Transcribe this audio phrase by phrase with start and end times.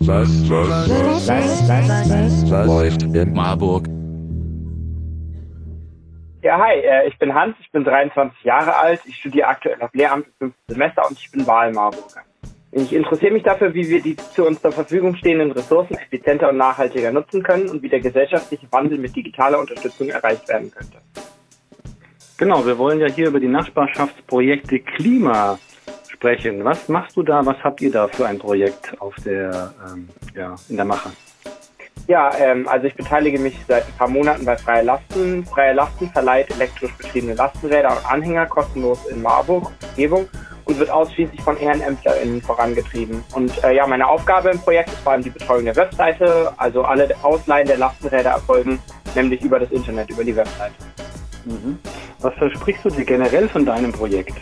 [0.00, 3.88] Was, was, was, was, was, was läuft in Marburg?
[6.40, 9.92] Ja, hi, äh, ich bin Hans, ich bin 23 Jahre alt, ich studiere aktuell auf
[9.94, 12.22] Lehramt im fünften Semester und ich bin Wahlmarburger.
[12.70, 16.58] Ich interessiere mich dafür, wie wir die zu uns zur Verfügung stehenden Ressourcen effizienter und
[16.58, 20.98] nachhaltiger nutzen können und wie der gesellschaftliche Wandel mit digitaler Unterstützung erreicht werden könnte.
[22.36, 25.58] Genau, wir wollen ja hier über die Nachbarschaftsprojekte Klima
[26.18, 26.64] sprechen.
[26.64, 27.46] Was machst du da?
[27.46, 31.10] Was habt ihr da für ein Projekt auf der, ähm, ja, in der Mache?
[32.08, 35.44] Ja, ähm, also ich beteilige mich seit ein paar Monaten bei Freie Lasten.
[35.46, 40.28] Freie Lasten verleiht elektrisch betriebene Lastenräder und Anhänger kostenlos in Marburg, Umgebung
[40.64, 43.22] und wird ausschließlich von EhrenämtlerInnen vorangetrieben.
[43.34, 46.52] Und äh, ja, meine Aufgabe im Projekt ist vor allem die Betreuung der Webseite.
[46.56, 48.80] Also alle Ausleihen der Lastenräder erfolgen
[49.14, 50.74] nämlich über das Internet, über die Webseite.
[51.44, 51.78] Mhm.
[52.20, 54.34] Was versprichst du dir generell von deinem Projekt?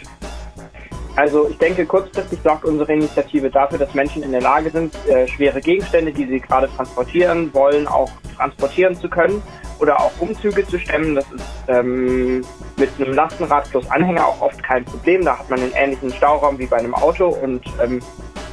[1.16, 5.26] Also ich denke, kurzfristig sorgt unsere Initiative dafür, dass Menschen in der Lage sind, äh,
[5.26, 9.42] schwere Gegenstände, die sie gerade transportieren wollen, auch transportieren zu können
[9.80, 11.14] oder auch Umzüge zu stemmen.
[11.14, 12.44] Das ist ähm,
[12.76, 15.24] mit einem Lastenrad plus Anhänger auch oft kein Problem.
[15.24, 18.00] Da hat man einen ähnlichen Stauraum wie bei einem Auto und ähm,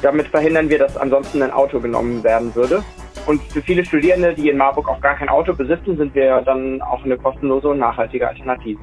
[0.00, 2.82] damit verhindern wir, dass ansonsten ein Auto genommen werden würde.
[3.26, 6.80] Und für viele Studierende, die in Marburg auch gar kein Auto besitzen, sind wir dann
[6.82, 8.80] auch eine kostenlose und nachhaltige Alternative.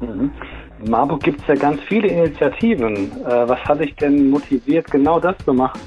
[0.00, 0.30] Mhm.
[0.82, 3.12] In Marburg gibt es ja ganz viele Initiativen.
[3.26, 5.80] Äh, was hat dich denn motiviert, genau das zu machen?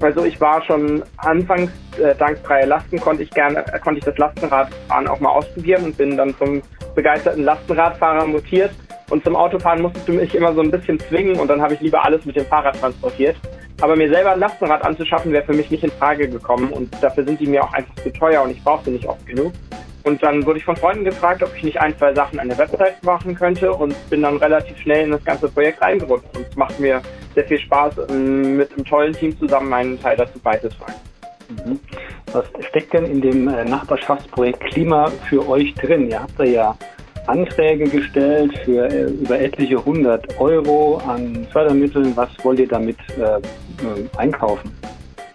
[0.00, 4.04] Also ich war schon anfangs, äh, dank freier Lasten konnte ich gerne, äh, konnte ich
[4.04, 6.62] das Lastenradfahren auch mal ausprobieren und bin dann zum
[6.94, 8.70] begeisterten Lastenradfahrer mutiert.
[9.10, 11.80] Und zum Autofahren musstest du mich immer so ein bisschen zwingen und dann habe ich
[11.80, 13.36] lieber alles mit dem Fahrrad transportiert.
[13.82, 17.24] Aber mir selber ein Lastenrad anzuschaffen, wäre für mich nicht in Frage gekommen und dafür
[17.24, 19.52] sind die mir auch einfach zu teuer und ich brauche sie nicht oft genug.
[20.04, 22.58] Und dann wurde ich von Freunden gefragt, ob ich nicht ein, zwei Sachen an der
[22.58, 26.26] Website machen könnte und bin dann relativ schnell in das ganze Projekt reingerutscht.
[26.36, 27.00] Und es macht mir
[27.34, 30.94] sehr viel Spaß, ähm, mit einem tollen Team zusammen meinen Teil dazu beizutragen.
[31.48, 31.80] Mhm.
[32.32, 36.10] Was steckt denn in dem äh, Nachbarschaftsprojekt Klima für euch drin?
[36.10, 36.76] Ihr habt da ja
[37.26, 42.14] Anträge gestellt für äh, über etliche hundert Euro an Fördermitteln.
[42.14, 43.40] Was wollt ihr damit äh,
[44.18, 44.70] einkaufen?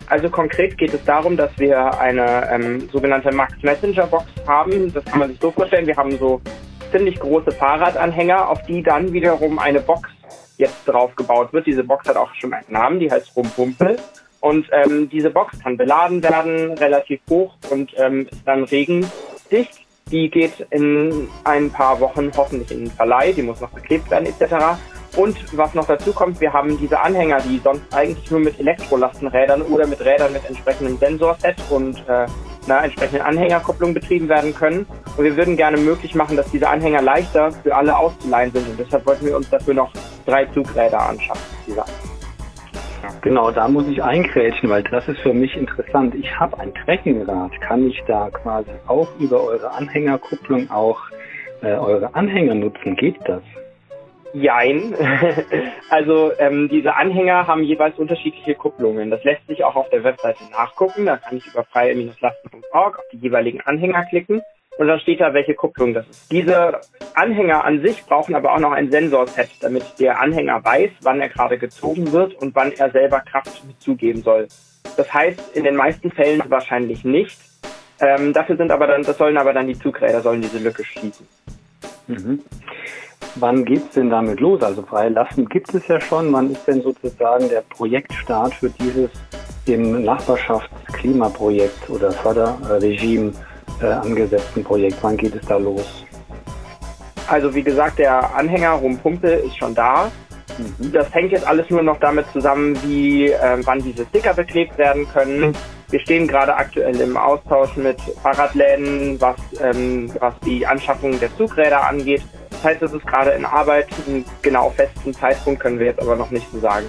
[0.10, 4.92] Also konkret geht es darum, dass wir eine ähm, sogenannte Max Messenger Box haben.
[4.92, 5.86] Das kann man sich so vorstellen.
[5.86, 6.42] Wir haben so
[6.92, 10.10] ziemlich große Fahrradanhänger, auf die dann wiederum eine Box
[10.58, 11.68] jetzt drauf gebaut wird.
[11.68, 13.98] Diese Box hat auch schon einen Namen, die heißt Rumpumpel.
[14.42, 19.12] Und ähm, diese Box kann beladen werden, relativ hoch und ähm, ist dann regendicht.
[20.12, 24.26] Die geht in ein paar Wochen hoffentlich in den Verleih, die muss noch beklebt werden
[24.26, 24.80] etc.
[25.16, 29.64] Und was noch dazu kommt, wir haben diese Anhänger, die sonst eigentlich nur mit Elektrolastenrädern
[29.64, 32.28] oder mit Rädern mit entsprechendem Sensorset und äh,
[32.66, 34.86] einer entsprechenden Anhängerkupplung betrieben werden können.
[35.18, 38.70] Und wir würden gerne möglich machen, dass diese Anhänger leichter für alle auszuleihen sind.
[38.70, 39.92] Und deshalb wollten wir uns dafür noch
[40.26, 41.42] drei Zugräder anschaffen.
[41.66, 41.86] Dieser.
[43.22, 46.16] Genau, da muss ich eingrätschen, weil das ist für mich interessant.
[46.16, 47.60] Ich habe ein Trekkingrad.
[47.62, 51.00] Kann ich da quasi auch über eure Anhängerkupplung auch
[51.62, 52.96] äh, eure Anhänger nutzen?
[52.96, 53.42] Geht das?
[54.34, 54.96] Jein.
[55.90, 59.10] also ähm, diese Anhänger haben jeweils unterschiedliche Kupplungen.
[59.10, 61.06] Das lässt sich auch auf der Webseite nachgucken.
[61.06, 64.42] Da kann ich über freie-lasten.org auf die jeweiligen Anhänger klicken
[64.80, 66.32] und dann steht da, welche Kupplung das ist.
[66.32, 66.80] Diese
[67.14, 71.28] Anhänger an sich brauchen aber auch noch ein Sensorset, damit der Anhänger weiß, wann er
[71.28, 74.48] gerade gezogen wird und wann er selber Kraft zugeben soll.
[74.96, 77.38] Das heißt, in den meisten Fällen wahrscheinlich nicht.
[78.00, 81.28] Ähm, dafür sind aber dann, das sollen aber dann die Zugräder sollen diese Lücke schließen.
[82.08, 82.42] Mhm.
[83.40, 84.62] Wann geht's denn damit los?
[84.62, 86.34] Also freie Lasten gibt es ja schon.
[86.34, 89.10] Wann ist denn sozusagen der Projektstart für dieses
[89.66, 93.32] im Nachbarschaftsklimaprojekt oder Förderregime
[93.82, 94.98] äh, angesetzten Projekt?
[95.02, 96.06] Wann geht es da los?
[97.28, 100.12] Also wie gesagt, der Anhänger Rumpumpe ist schon da.
[100.58, 100.92] Mhm.
[100.92, 105.08] Das hängt jetzt alles nur noch damit zusammen, wie äh, wann diese Sticker beklebt werden
[105.14, 105.40] können.
[105.40, 105.54] Mhm.
[105.90, 111.88] Wir stehen gerade aktuell im Austausch mit Fahrradläden, was, ähm, was die Anschaffung der Zugräder
[111.88, 112.22] angeht.
[112.62, 113.88] Das heißt, es ist gerade in Arbeit.
[114.06, 116.86] Einen genau festen Zeitpunkt können wir jetzt aber noch nicht so sagen.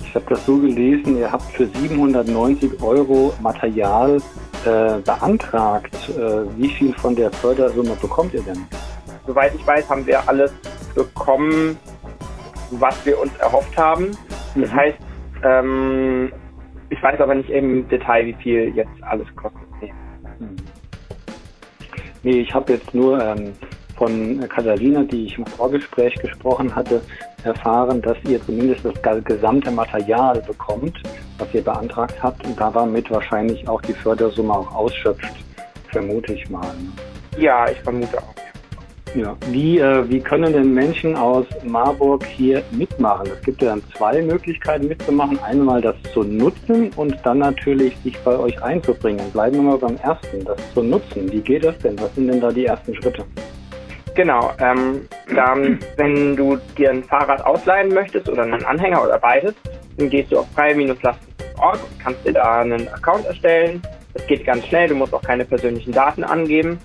[0.00, 4.18] Ich habe das so gelesen, ihr habt für 790 Euro Material
[4.66, 5.96] äh, beantragt.
[6.10, 8.66] Äh, wie viel von der Fördersumme bekommt ihr denn?
[9.26, 10.52] Soweit ich weiß, haben wir alles
[10.94, 11.78] bekommen,
[12.70, 14.10] was wir uns erhofft haben.
[14.54, 14.74] Das mhm.
[14.74, 14.98] heißt,
[15.44, 16.32] ähm,
[16.90, 19.62] ich weiß aber nicht im Detail, wie viel jetzt alles kostet.
[19.80, 19.94] Nee,
[20.38, 20.56] hm.
[22.22, 23.54] nee ich habe jetzt nur ähm,
[23.96, 27.00] von Katharina, die ich im Vorgespräch gesprochen hatte,
[27.44, 31.00] erfahren, dass ihr zumindest das gesamte Material bekommt,
[31.38, 35.32] was ihr beantragt habt und damit wahrscheinlich auch die Fördersumme auch ausschöpft,
[35.90, 36.60] vermute ich mal.
[36.60, 37.42] Ne?
[37.42, 38.34] Ja, ich vermute auch.
[39.14, 39.36] Ja.
[39.48, 43.28] Wie, äh, wie können denn Menschen aus Marburg hier mitmachen?
[43.32, 45.38] Es gibt ja dann zwei Möglichkeiten mitzumachen.
[45.38, 49.30] Einmal das zu nutzen und dann natürlich sich bei euch einzubringen.
[49.30, 51.30] Bleiben wir mal beim ersten, das zu nutzen.
[51.30, 51.96] Wie geht das denn?
[52.00, 53.24] Was sind denn da die ersten Schritte?
[54.14, 59.54] Genau, ähm, dann, wenn du dir ein Fahrrad ausleihen möchtest oder einen Anhänger oder beides,
[59.96, 63.82] dann gehst du auf freie-lasten.org und kannst dir da einen Account erstellen.
[64.12, 66.78] Das geht ganz schnell, du musst auch keine persönlichen Daten angeben.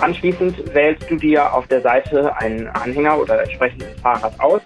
[0.00, 4.60] Anschließend wählst du dir auf der Seite einen Anhänger oder entsprechendes Fahrrad aus,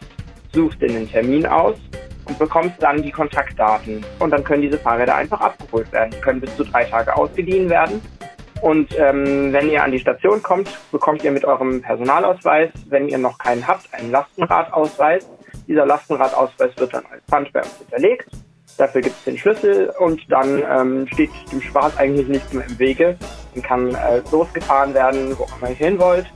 [0.53, 1.77] suchst dir einen Termin aus
[2.27, 4.05] und bekommst dann die Kontaktdaten.
[4.19, 6.11] Und dann können diese Fahrräder einfach abgeholt werden.
[6.11, 8.03] Die können bis zu drei Tage ausgeliehen werden.
[8.63, 13.19] Und ähm, wenn ihr an die Station kommt, bekommt ihr mit eurem Personalausweis, wenn ihr
[13.19, 15.29] noch keinen habt, einen Lastenradausweis.
[15.67, 18.29] Dieser Lastenradausweis wird dann als Pfand bei uns hinterlegt.
[18.79, 22.79] Dafür gibt es den Schlüssel und dann ähm, steht dem Spaß eigentlich nichts mehr im
[22.79, 23.19] Wege.
[23.55, 26.27] Dann kann äh, losgefahren werden, wo immer ihr hin wollt.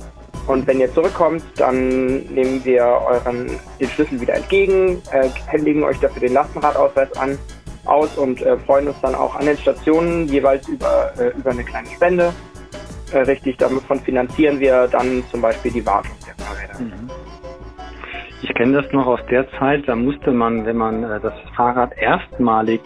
[0.48, 5.98] Und wenn ihr zurückkommt, dann nehmen wir euren den Schlüssel wieder entgegen, äh, händigen euch
[6.00, 7.38] dafür den Lastenradausweis an
[7.86, 11.64] aus und äh, freuen uns dann auch an den Stationen jeweils über, äh, über eine
[11.64, 12.32] kleine Spende.
[13.12, 16.78] Äh, richtig, davon finanzieren wir dann zum Beispiel die Wartung der Fahrräder.
[16.80, 17.10] Mhm.
[18.42, 21.96] Ich kenne das noch aus der Zeit, da musste man, wenn man äh, das Fahrrad
[21.96, 22.80] erstmalig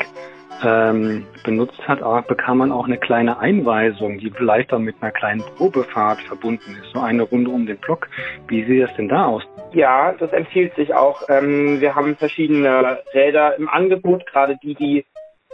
[0.64, 5.42] ähm, benutzt hat, bekam man auch eine kleine Einweisung, die vielleicht auch mit einer kleinen
[5.56, 8.08] Probefahrt verbunden ist, so eine Runde um den Block.
[8.48, 9.42] Wie sieht das denn da aus?
[9.72, 11.22] Ja, das empfiehlt sich auch.
[11.28, 15.06] Ähm, wir haben verschiedene Räder im Angebot, gerade die, die,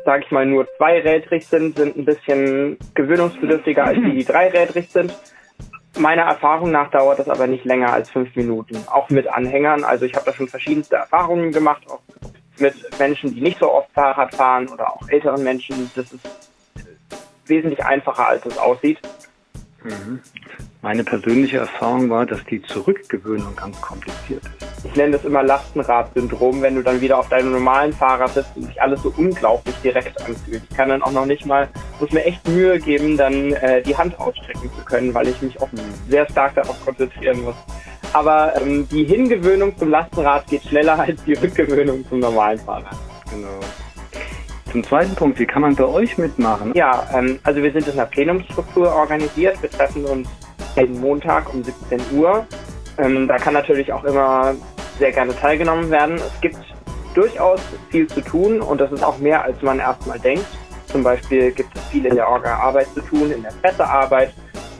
[0.05, 5.15] sage ich mal, nur zweirädrig sind, sind ein bisschen gewöhnungsbedürftiger als die, die dreirädrig sind.
[5.99, 9.83] Meiner Erfahrung nach dauert das aber nicht länger als fünf Minuten, auch mit Anhängern.
[9.83, 12.01] Also ich habe da schon verschiedenste Erfahrungen gemacht, auch
[12.61, 15.91] mit Menschen, die nicht so oft Fahrrad fahren oder auch älteren Menschen.
[15.95, 16.29] Das ist
[17.47, 18.99] wesentlich einfacher, als es aussieht.
[19.83, 20.21] Mhm.
[20.83, 24.85] Meine persönliche Erfahrung war, dass die Zurückgewöhnung ganz kompliziert ist.
[24.85, 28.67] Ich nenne das immer Lastenrad-Syndrom, wenn du dann wieder auf deinem normalen Fahrrad sitzt und
[28.67, 30.63] sich alles so unglaublich direkt anfühlt.
[30.71, 31.69] Ich kann dann auch noch nicht mal,
[31.99, 35.61] muss mir echt Mühe geben, dann äh, die Hand ausstrecken zu können, weil ich mich
[35.61, 35.69] auch
[36.09, 37.57] sehr stark darauf konzentrieren muss.
[38.17, 42.97] Aber ähm, die Hingewöhnung zum Lastenrad geht schneller als die Rückgewöhnung zum normalen Fahrrad.
[43.31, 43.61] Genau.
[44.73, 46.73] Zum zweiten Punkt, wie kann man bei euch mitmachen?
[46.75, 49.61] Ja, ähm, also wir sind in einer Plenumsstruktur organisiert.
[49.61, 50.31] Wir treffen uns
[50.77, 52.47] jeden Montag um 17 Uhr.
[52.97, 54.55] Ähm, da kann natürlich auch immer
[54.99, 56.17] sehr gerne teilgenommen werden.
[56.17, 56.57] Es gibt
[57.15, 57.61] durchaus
[57.91, 60.47] viel zu tun und das ist auch mehr, als man erstmal denkt.
[60.87, 64.33] Zum Beispiel gibt es viel in der Orga-Arbeit zu tun, in der Pressearbeit,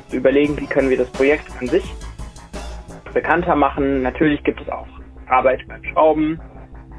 [0.09, 1.85] zu überlegen, wie können wir das Projekt an sich
[3.17, 4.03] bekannter machen.
[4.03, 4.87] Natürlich gibt es auch
[5.27, 6.39] Arbeit beim Schrauben.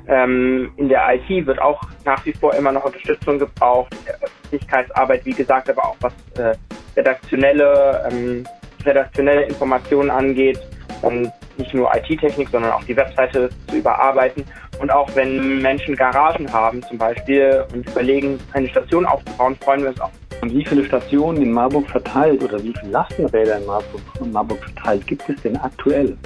[0.08, 3.94] Ähm, in der IT wird auch nach wie vor immer noch Unterstützung gebraucht.
[4.00, 6.56] In der Öffentlichkeitsarbeit, wie gesagt, aber auch was äh,
[6.96, 8.48] redaktionelle, ähm,
[8.84, 10.60] redaktionelle Informationen angeht.
[11.04, 14.44] Und nicht nur IT-Technik, sondern auch die Webseite zu überarbeiten.
[14.80, 19.90] Und auch wenn Menschen Garagen haben zum Beispiel und überlegen, eine Station aufzubauen, freuen wir
[19.90, 20.12] uns auch.
[20.42, 24.60] Und wie viele Stationen in Marburg verteilt oder wie viele Lastenräder in Marburg, in Marburg
[24.60, 26.18] verteilt gibt es denn aktuell?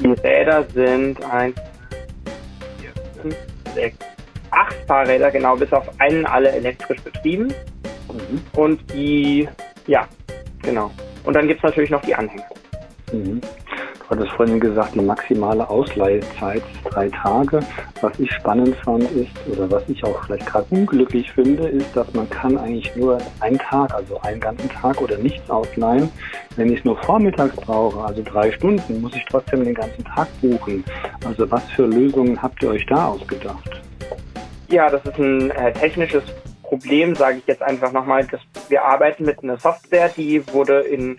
[0.00, 1.56] Die Räder sind eins,
[2.78, 2.90] vier,
[3.20, 3.36] fünf,
[3.74, 3.98] sechs,
[4.50, 7.52] acht Fahrräder, genau, bis auf einen alle elektrisch betrieben.
[8.08, 8.40] Mhm.
[8.54, 9.48] Und die,
[9.86, 10.08] ja,
[10.62, 10.90] genau.
[11.24, 12.46] Und dann gibt es natürlich noch die Anhänger.
[13.12, 13.40] Mhm
[14.10, 17.60] hattest vorhin gesagt, die maximale Ausleihzeit drei Tage.
[18.00, 22.12] Was ich spannend fand ist, oder was ich auch vielleicht gerade unglücklich finde, ist, dass
[22.12, 26.10] man kann eigentlich nur einen Tag, also einen ganzen Tag oder nichts ausleihen.
[26.56, 30.84] Wenn ich nur vormittags brauche, also drei Stunden, muss ich trotzdem den ganzen Tag buchen.
[31.24, 33.80] Also was für Lösungen habt ihr euch da ausgedacht?
[34.68, 36.24] Ja, das ist ein äh, technisches
[36.62, 38.26] Problem, sage ich jetzt einfach nochmal.
[38.68, 41.18] Wir arbeiten mit einer Software, die wurde in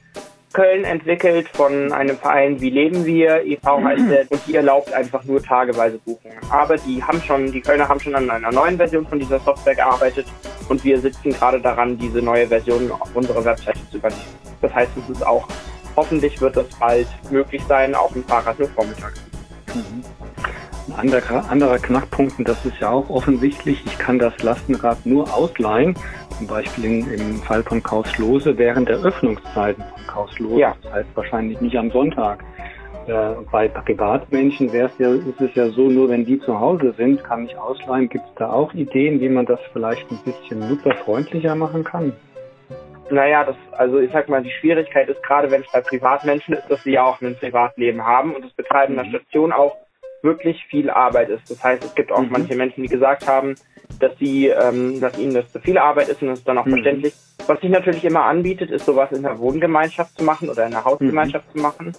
[0.53, 3.83] Köln entwickelt von einem Verein Wie leben wir, e.V.
[3.83, 6.37] heißt der, und die erlaubt einfach nur tageweise Buchungen.
[6.49, 9.75] Aber die haben schon, die Kölner haben schon an einer neuen Version von dieser Software
[9.75, 10.27] gearbeitet
[10.69, 14.21] und wir sitzen gerade daran, diese neue Version auf unsere Webseite zu übernehmen.
[14.61, 15.47] Das heißt, es ist auch,
[15.95, 19.21] hoffentlich wird es bald möglich sein, auch ein Fahrrad nur vormittags.
[19.73, 20.03] Mhm.
[20.97, 21.13] Ein
[21.49, 25.95] anderer, Knackpunkt, und das ist ja auch offensichtlich, ich kann das Lastenrad nur ausleihen,
[26.37, 30.59] zum Beispiel in, im Fall von Kauslose während der Öffnungszeiten von Kauslose.
[30.59, 30.75] Ja.
[30.83, 32.43] Das heißt wahrscheinlich nicht am Sonntag.
[33.07, 36.93] Äh, bei Privatmenschen wäre es ja, ist es ja so, nur wenn die zu Hause
[36.97, 38.09] sind, kann ich ausleihen.
[38.09, 42.13] Gibt es da auch Ideen, wie man das vielleicht ein bisschen nutzerfreundlicher machen kann?
[43.09, 46.69] Naja, das, also ich sag mal, die Schwierigkeit ist gerade, wenn es bei Privatmenschen ist,
[46.69, 49.09] dass sie ja auch ein Privatleben haben und das Betreiben der mhm.
[49.09, 49.75] Station auch
[50.21, 51.49] wirklich viel Arbeit ist.
[51.49, 52.31] Das heißt, es gibt auch mhm.
[52.31, 53.55] manche Menschen, die gesagt haben,
[53.99, 56.65] dass sie, ähm, dass ihnen das zu viel Arbeit ist und das ist dann auch
[56.65, 56.71] mhm.
[56.71, 57.13] verständlich.
[57.47, 60.85] Was sich natürlich immer anbietet, ist sowas in der Wohngemeinschaft zu machen oder in der
[60.85, 61.59] Hausgemeinschaft mhm.
[61.59, 61.93] zu machen.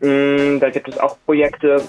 [0.00, 1.82] Mm, da gibt es auch Projekte,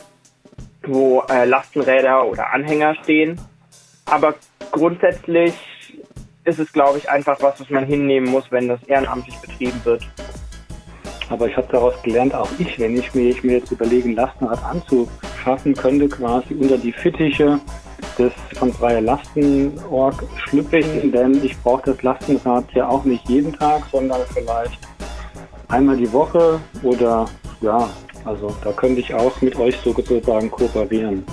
[0.83, 3.39] wo äh, Lastenräder oder Anhänger stehen.
[4.05, 4.35] Aber
[4.71, 5.53] grundsätzlich
[6.43, 10.07] ist es, glaube ich, einfach was, was man hinnehmen muss, wenn das ehrenamtlich betrieben wird.
[11.29, 14.15] Aber ich habe daraus gelernt, auch ich, wenn ich mir, ich mir jetzt überlege, ein
[14.15, 14.61] Lastenrad
[15.43, 17.59] anzuschaffen, könnte quasi unter die Fittiche
[18.17, 23.83] des von Freie Lastenorg schlüpfen, denn ich brauche das Lastenrad ja auch nicht jeden Tag,
[23.91, 24.79] sondern vielleicht
[25.69, 27.27] einmal die Woche oder
[27.61, 27.89] ja,
[28.25, 31.25] also da könnte ich auch mit euch sozusagen kooperieren.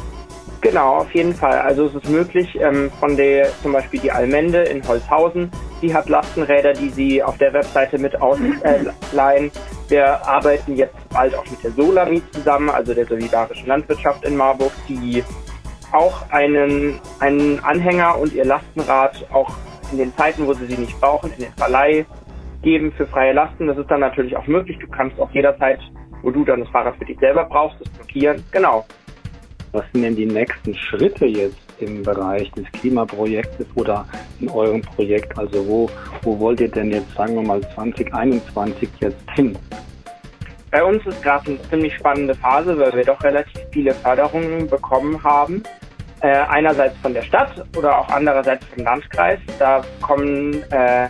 [0.63, 1.59] Genau, auf jeden Fall.
[1.59, 5.51] Also es ist möglich, ähm, von der zum Beispiel die Almende in Holzhausen,
[5.81, 9.51] die hat Lastenräder, die sie auf der Webseite mit ausleihen.
[9.91, 14.71] Wir arbeiten jetzt bald auch mit der Solami zusammen, also der solidarischen Landwirtschaft in Marburg,
[14.89, 15.25] die
[15.91, 19.51] auch einen, einen Anhänger und ihr Lastenrad auch
[19.91, 22.07] in den Zeiten, wo sie sie nicht brauchen, in den Verleih
[22.63, 23.67] geben für freie Lasten.
[23.67, 24.79] Das ist dann natürlich auch möglich.
[24.79, 25.81] Du kannst auch jederzeit,
[26.23, 28.45] wo du dann das Fahrrad für dich selber brauchst, das blockieren.
[28.53, 28.87] Genau.
[29.73, 34.07] Was sind denn die nächsten Schritte jetzt im Bereich des Klimaprojektes oder
[34.41, 35.37] in eurem Projekt?
[35.39, 35.91] Also wo,
[36.23, 39.57] wo wollt ihr denn jetzt, sagen wir mal, 2021 jetzt hin?
[40.71, 45.23] Bei uns ist gerade eine ziemlich spannende Phase, weil wir doch relativ viele Förderungen bekommen
[45.25, 45.63] haben.
[46.21, 49.41] Äh, einerseits von der Stadt oder auch andererseits vom Landkreis.
[49.59, 51.09] Da kommen äh,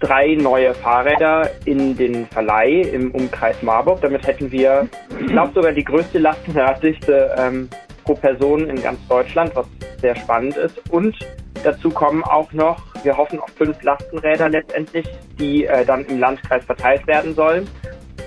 [0.00, 4.00] drei neue Fahrräder in den Verleih im Umkreis Marburg.
[4.00, 4.88] Damit hätten wir,
[5.20, 7.68] ich glaube, sogar die größte Lastenraddichte ähm,
[8.04, 9.66] pro Person in ganz Deutschland, was
[10.00, 10.80] sehr spannend ist.
[10.90, 11.16] Und
[11.62, 15.06] dazu kommen auch noch, wir hoffen auf fünf Lastenräder letztendlich,
[15.38, 17.68] die äh, dann im Landkreis verteilt werden sollen.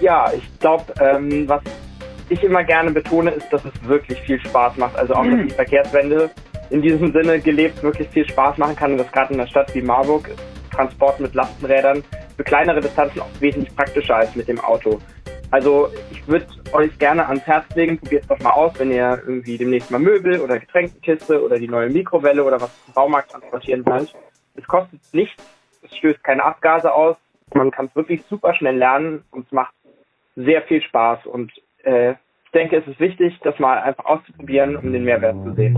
[0.01, 1.61] Ja, ich glaube, ähm, was
[2.29, 4.95] ich immer gerne betone, ist, dass es wirklich viel Spaß macht.
[4.97, 6.29] Also auch, dass die Verkehrswende
[6.69, 9.73] in diesem Sinne gelebt wirklich viel Spaß machen kann und das gerade in einer Stadt
[9.75, 10.29] wie Marburg
[10.71, 12.03] Transport mit Lastenrädern
[12.35, 14.99] für kleinere Distanzen auch wesentlich praktischer als mit dem Auto.
[15.51, 19.21] Also ich würde euch gerne ans Herz legen, probiert es doch mal aus, wenn ihr
[19.25, 23.85] irgendwie demnächst mal Möbel oder Getränkenkiste oder die neue Mikrowelle oder was im Baumarkt transportieren
[23.85, 24.13] wollt.
[24.55, 25.41] Es kostet nichts,
[25.83, 27.15] es stößt keine Abgase aus,
[27.53, 29.74] man kann es wirklich super schnell lernen und es macht
[30.35, 31.51] sehr viel Spaß und
[31.83, 35.75] äh, ich denke, es ist wichtig, das mal einfach auszuprobieren, um den Mehrwert zu sehen.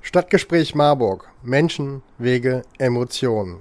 [0.00, 1.28] Stadtgespräch Marburg.
[1.42, 3.60] Menschen, Wege, Emotionen.